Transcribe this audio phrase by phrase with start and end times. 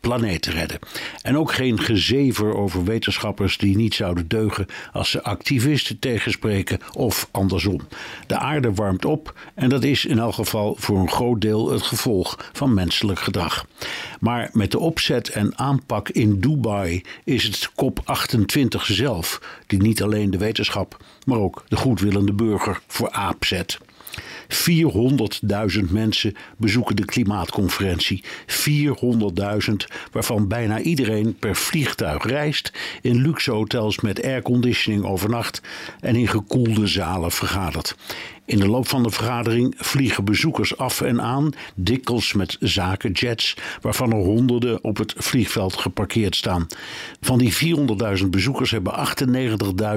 [0.00, 0.78] planeet redden.
[1.22, 7.28] En ook geen gezever over wetenschappers die niet zouden deugen als ze activisten tegenspreken of
[7.30, 7.80] andersom.
[8.26, 11.82] De aarde warmt op en dat is in elk geval voor een groot deel het
[11.82, 13.66] gevolg van menselijk gedrag.
[14.20, 20.30] Maar met de opzet en aanpak in Dubai is het COP28 zelf die niet alleen
[20.30, 23.78] de wetenschap, maar ook de goedwillende burger voor aap zet.
[24.50, 28.24] 400.000 mensen bezoeken de klimaatconferentie.
[28.46, 29.72] 400.000,
[30.12, 35.62] waarvan bijna iedereen per vliegtuig reist, in luxe hotels met airconditioning overnacht
[36.00, 37.96] en in gekoelde zalen vergadert.
[38.50, 44.12] In de loop van de vergadering vliegen bezoekers af en aan, dikwijls met zakenjets, waarvan
[44.12, 46.66] er honderden op het vliegveld geparkeerd staan.
[47.20, 47.76] Van die
[48.20, 48.92] 400.000 bezoekers hebben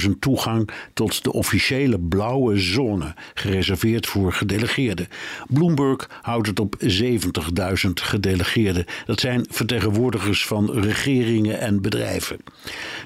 [0.00, 5.08] 98.000 toegang tot de officiële blauwe zone, gereserveerd voor gedelegeerden.
[5.48, 8.84] Bloomberg houdt het op 70.000 gedelegeerden.
[9.06, 12.38] Dat zijn vertegenwoordigers van regeringen en bedrijven.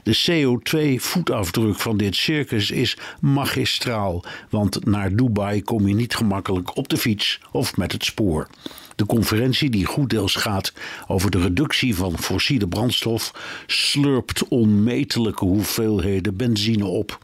[0.02, 6.76] De CO2-voetafdruk van dit circus is magistraal, want naar Dubai Dubai kom je niet gemakkelijk
[6.76, 8.48] op de fiets of met het spoor.
[8.96, 10.72] De conferentie, die goed deels gaat
[11.06, 13.32] over de reductie van fossiele brandstof,
[13.66, 17.18] slurpt onmetelijke hoeveelheden benzine op.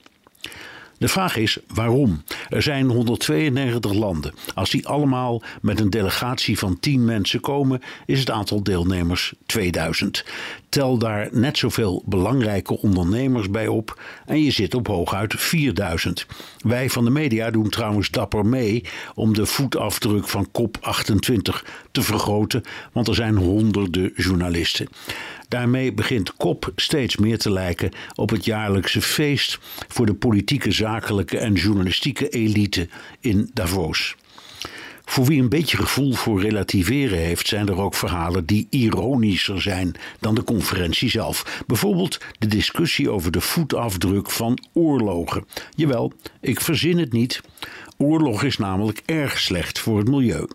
[0.98, 2.22] De vraag is waarom?
[2.48, 4.34] Er zijn 192 landen.
[4.54, 10.24] Als die allemaal met een delegatie van 10 mensen komen, is het aantal deelnemers 2000.
[10.68, 16.26] Tel daar net zoveel belangrijke ondernemers bij op en je zit op hooguit 4000.
[16.58, 22.62] Wij van de media doen trouwens dapper mee om de voetafdruk van COP28 te vergroten,
[22.92, 24.88] want er zijn honderden journalisten.
[25.48, 31.38] Daarmee begint COP steeds meer te lijken op het jaarlijkse feest voor de politieke, zakelijke
[31.38, 32.88] en journalistieke elite
[33.20, 34.16] in Davos.
[35.04, 39.94] Voor wie een beetje gevoel voor relativeren heeft, zijn er ook verhalen die ironischer zijn
[40.20, 41.62] dan de conferentie zelf.
[41.66, 45.46] Bijvoorbeeld de discussie over de voetafdruk van oorlogen.
[45.74, 47.40] Jawel, ik verzin het niet.
[47.96, 50.46] Oorlog is namelijk erg slecht voor het milieu.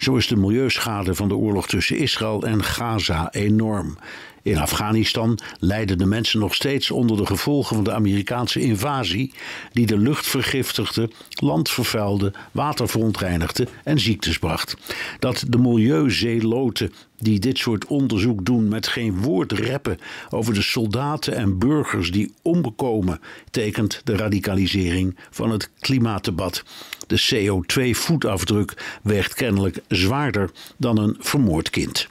[0.00, 3.98] Zo is de milieuschade van de oorlog tussen Israël en Gaza enorm.
[4.42, 9.32] In Afghanistan lijden de mensen nog steeds onder de gevolgen van de Amerikaanse invasie,
[9.72, 14.76] die de lucht vergiftigde, land vervuilde, water verontreinigde en ziektes bracht.
[15.18, 19.98] Dat de milieuzeeloten die dit soort onderzoek doen met geen woord reppen
[20.30, 23.20] over de soldaten en burgers die omkomen,
[23.50, 26.64] tekent de radicalisering van het klimaatdebat.
[27.06, 32.08] De CO2-voetafdruk weegt kennelijk zwaarder dan een vermoord kind.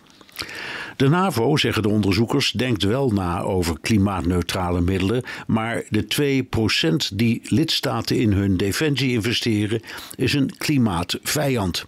[0.99, 6.43] De NAVO, zeggen de onderzoekers, denkt wel na over klimaatneutrale middelen, maar de
[7.11, 9.81] 2% die lidstaten in hun defensie investeren,
[10.15, 11.85] is een klimaatvijand.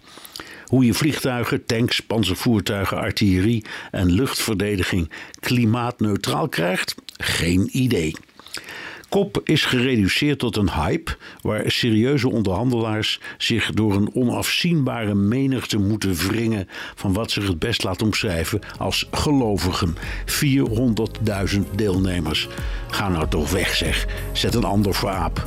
[0.66, 8.14] Hoe je vliegtuigen, tanks, panzervoertuigen, artillerie en luchtverdediging klimaatneutraal krijgt, geen idee.
[9.12, 16.14] Kop is gereduceerd tot een hype waar serieuze onderhandelaars zich door een onafzienbare menigte moeten
[16.14, 19.96] wringen van wat zich het best laat omschrijven als gelovigen.
[20.26, 22.48] 400.000 deelnemers.
[22.90, 24.06] Ga nou toch weg zeg.
[24.32, 25.46] Zet een ander voor aap.